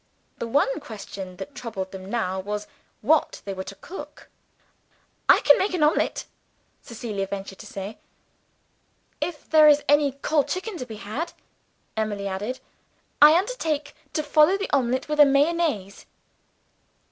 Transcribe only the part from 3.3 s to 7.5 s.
they were to cook. "I can make an omelet," Cecilia